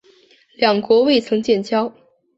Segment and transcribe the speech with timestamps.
[0.55, 1.93] 两国未曾建交。